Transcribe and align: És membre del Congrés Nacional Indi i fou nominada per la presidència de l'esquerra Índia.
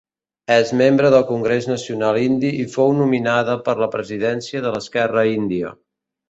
És 0.53 0.69
membre 0.77 1.11
del 1.15 1.25
Congrés 1.31 1.67
Nacional 1.71 2.17
Indi 2.21 2.51
i 2.63 2.67
fou 2.77 2.95
nominada 3.03 3.59
per 3.69 3.77
la 3.83 3.91
presidència 3.97 4.63
de 4.65 4.73
l'esquerra 4.79 5.27
Índia. 5.35 5.77